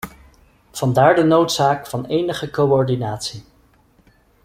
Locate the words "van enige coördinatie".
1.87-3.43